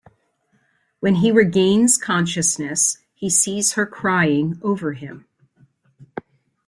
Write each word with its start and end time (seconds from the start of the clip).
When 0.99 1.13
he 1.13 1.31
regains 1.31 1.95
consciousness, 1.99 2.97
he 3.13 3.29
sees 3.29 3.73
her 3.73 3.85
crying 3.85 4.59
over 4.63 4.93
him. 4.93 5.27